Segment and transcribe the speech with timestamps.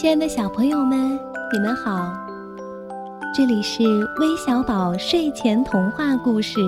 [0.00, 1.18] 亲爱的小朋友们，
[1.52, 2.08] 你们好！
[3.34, 3.82] 这里是
[4.20, 6.60] 微小宝睡前童话故事，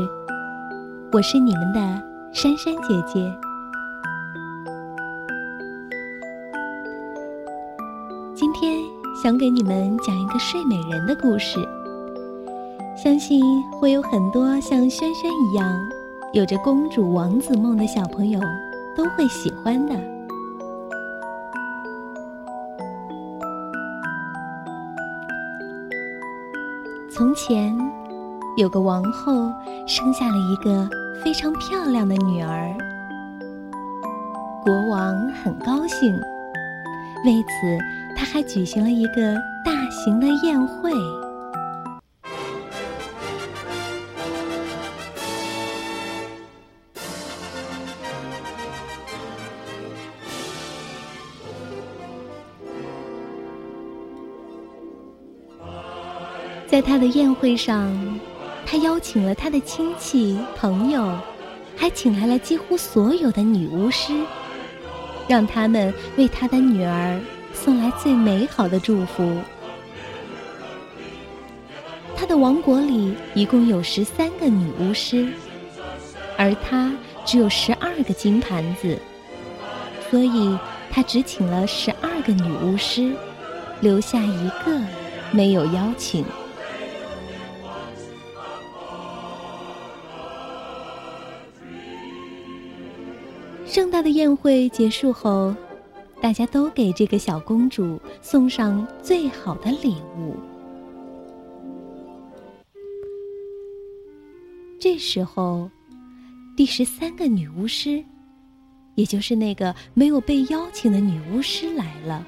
[1.12, 1.78] 我是你们的
[2.32, 3.32] 珊珊姐姐。
[8.34, 8.80] 今天
[9.22, 11.60] 想给你们讲一个睡美人的故事，
[12.96, 13.40] 相信
[13.78, 15.88] 会有很多像轩轩一样
[16.32, 18.40] 有着公主王子梦的小朋友
[18.96, 20.19] 都会喜欢的。
[27.20, 27.78] 从前，
[28.56, 29.52] 有个王后
[29.86, 30.88] 生下了一个
[31.22, 32.74] 非常漂亮的女儿。
[34.62, 36.14] 国王很高兴，
[37.26, 37.78] 为此
[38.16, 40.90] 他还举行了一个大型的宴会。
[56.70, 57.92] 在他的宴会上，
[58.64, 61.18] 他邀请了他的亲戚朋友，
[61.74, 64.12] 还请来了几乎所有的女巫师，
[65.26, 67.20] 让他们为他的女儿
[67.52, 69.36] 送来最美好的祝福。
[72.14, 75.26] 他的王国里一共有十三个女巫师，
[76.36, 76.92] 而他
[77.26, 78.96] 只有十二个金盘子，
[80.08, 80.56] 所以
[80.88, 83.12] 他只请了十二个女巫师，
[83.80, 84.80] 留下一个
[85.32, 86.24] 没有邀请。
[93.70, 95.54] 盛大的宴会结束后，
[96.20, 100.34] 大家都给这个小公主送上最好的礼物。
[104.80, 105.70] 这时候，
[106.56, 108.02] 第十三个女巫师，
[108.96, 112.26] 也就是那个没有被邀请的女巫师来了。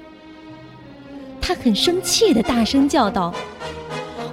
[1.41, 3.35] 她很生气的大声叫道：“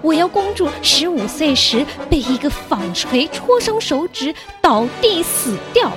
[0.01, 4.33] 我要公主十五岁时被一个纺锤戳伤手指，
[4.63, 5.91] 倒地死掉。”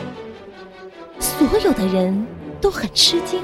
[1.24, 2.28] 所有的人
[2.60, 3.42] 都很吃惊。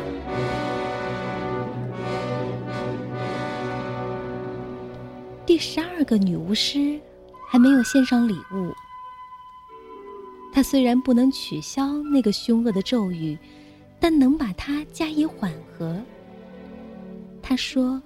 [5.46, 7.00] 第十二个女巫师
[7.50, 8.74] 还没有献上礼物。
[10.52, 13.38] 她虽然不能取消那个凶恶的咒语，
[13.98, 15.98] 但能把它加以缓和。
[17.42, 18.02] 她说：“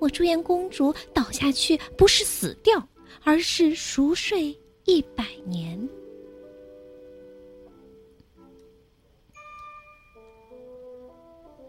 [0.00, 2.82] 我祝愿公主倒下去不是死掉，
[3.22, 5.78] 而是熟睡一百年。”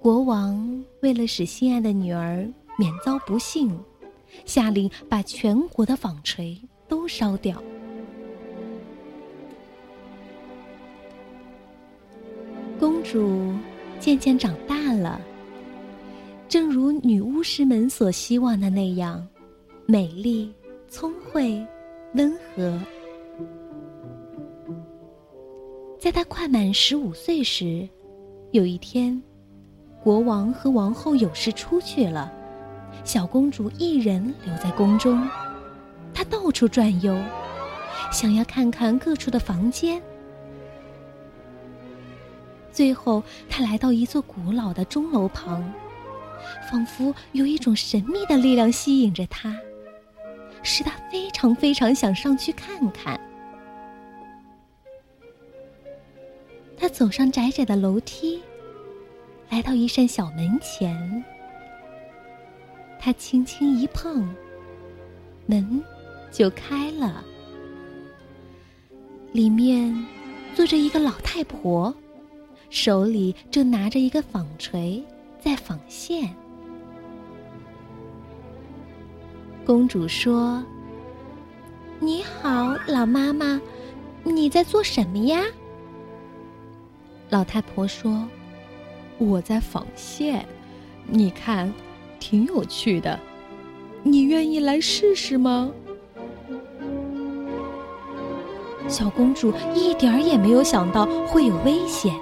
[0.04, 2.46] 国王为了使心爱的女儿
[2.78, 3.74] 免遭不幸，
[4.44, 6.60] 下令把全国的纺锤
[6.90, 7.64] 都烧掉。
[12.78, 13.54] 公主
[13.98, 15.22] 渐渐长大了，
[16.50, 19.26] 正如女巫师们所希望的那样，
[19.86, 20.54] 美丽、
[20.90, 21.66] 聪慧、
[22.16, 22.78] 温和。
[25.98, 27.88] 在她快满十五岁时，
[28.52, 29.24] 有一天。
[30.04, 32.30] 国王和王后有事出去了，
[33.06, 35.26] 小公主一人留在宫中。
[36.14, 37.18] 她到处转悠，
[38.12, 40.02] 想要看看各处的房间。
[42.70, 45.64] 最后，她来到一座古老的钟楼旁，
[46.70, 49.56] 仿佛有一种神秘的力量吸引着她，
[50.64, 53.18] 使她非常非常想上去看看。
[56.76, 58.42] 她走上窄窄的楼梯。
[59.54, 61.24] 来到一扇小门前，
[62.98, 64.28] 他轻轻一碰，
[65.46, 65.80] 门
[66.32, 67.24] 就开了。
[69.32, 69.96] 里面
[70.56, 71.94] 坐着一个老太婆，
[72.72, 75.04] 手里正拿着一个纺锤
[75.40, 76.36] 在纺线。
[79.64, 80.66] 公主说
[82.02, 83.62] ：“你好，老妈妈，
[84.24, 85.44] 你在做什么呀？”
[87.30, 88.28] 老太婆说。
[89.24, 90.46] 我在纺线，
[91.08, 91.72] 你看，
[92.20, 93.20] 挺有趣的。
[94.04, 95.72] 你愿意来试试吗？
[98.88, 102.14] 小公主一点儿也没有想到会有危险，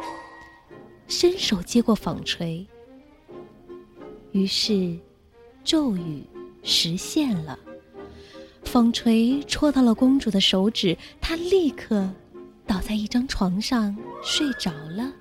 [1.07, 2.65] 伸手接过纺锤。
[4.31, 4.97] 于是，
[5.63, 6.23] 咒语
[6.63, 7.57] 实现了，
[8.63, 12.07] 纺锤戳到了公主的手指，她立刻
[12.65, 15.11] 倒在一张床上睡着了。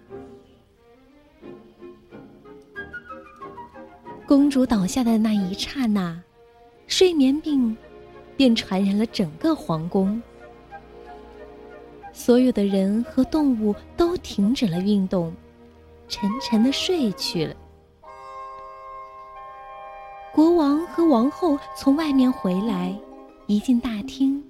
[4.30, 6.16] 公主倒下的那一刹那，
[6.86, 7.76] 睡眠病
[8.36, 10.22] 便传染了整个皇宫。
[12.12, 15.34] 所有的人和动物都停止了运动，
[16.06, 17.56] 沉沉的睡去了。
[20.32, 22.96] 国王和王后从外面回来，
[23.48, 24.40] 一进大厅，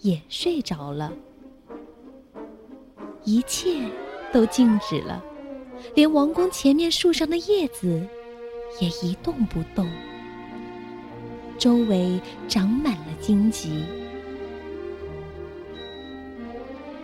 [0.00, 1.10] 也睡着了。
[3.24, 3.88] 一切
[4.34, 5.24] 都静止了，
[5.94, 8.06] 连王宫前面树上的叶子
[8.78, 9.88] 也一动不动。
[11.58, 13.84] 周围长满了荆棘。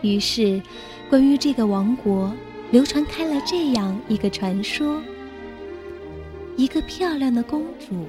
[0.02, 0.62] 于是，
[1.10, 2.32] 关于这个王国，
[2.70, 5.02] 流传开了这样一个传说：
[6.56, 8.06] 一个漂亮的公主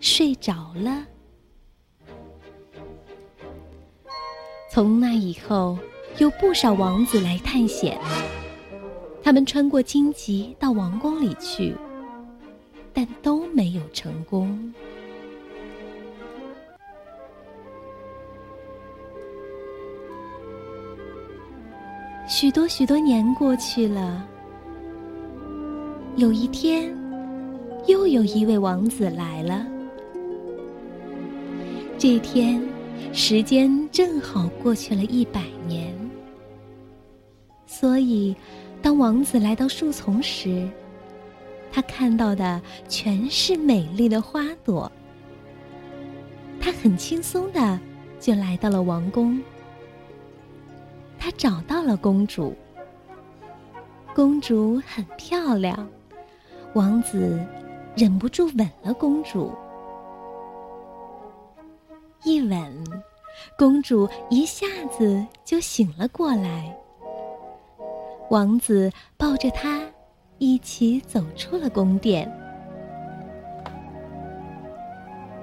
[0.00, 1.06] 睡着了。
[4.70, 5.78] 从那以后，
[6.18, 7.98] 有不少王子来探险，
[9.22, 11.74] 他们穿过荆棘到王宫里去，
[12.96, 14.72] 但都没有成功。
[22.26, 24.26] 许多许多年过去了，
[26.16, 26.90] 有一天，
[27.86, 29.66] 又有一位王子来了。
[31.98, 32.66] 这天，
[33.12, 35.94] 时间正好过去了一百年，
[37.66, 38.34] 所以，
[38.80, 40.66] 当王子来到树丛时，
[41.76, 42.58] 他看到的
[42.88, 44.90] 全是美丽的花朵。
[46.58, 47.78] 他很轻松的
[48.18, 49.38] 就来到了王宫。
[51.18, 52.56] 他找到了公主，
[54.14, 55.86] 公主很漂亮，
[56.72, 57.38] 王子
[57.94, 59.52] 忍不住吻了公主。
[62.24, 63.02] 一吻，
[63.58, 66.74] 公主一下子就醒了过来。
[68.30, 69.82] 王子抱着她
[70.38, 72.30] 一起走出了宫殿。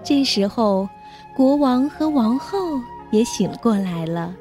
[0.03, 0.87] 这时候，
[1.35, 2.57] 国王和王后
[3.11, 4.35] 也醒过来了。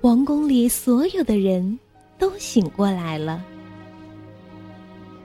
[0.00, 1.78] 王宫里所有的人
[2.18, 3.44] 都醒过来了，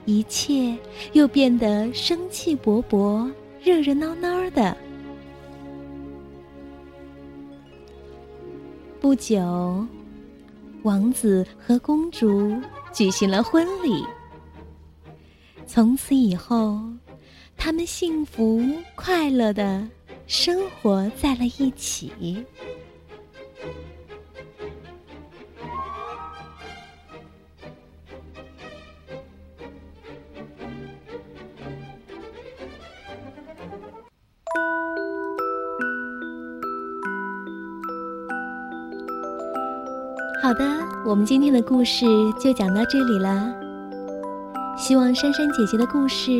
[0.04, 0.76] 一切
[1.12, 3.30] 又变得生气勃勃、
[3.62, 4.76] 热热闹闹的。
[9.00, 9.86] 不久，
[10.82, 12.54] 王子和公主
[12.94, 14.06] 举行了婚礼。
[15.66, 16.80] 从此以后，
[17.56, 18.62] 他们幸福
[18.94, 19.86] 快乐的
[20.26, 22.12] 生活在了一起。
[40.44, 40.62] 好的，
[41.06, 42.04] 我们今天的故事
[42.38, 43.50] 就讲到这里了。
[44.76, 46.30] 希望珊珊姐姐的故事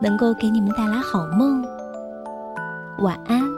[0.00, 1.64] 能够给你们带来好梦。
[2.98, 3.55] 晚安。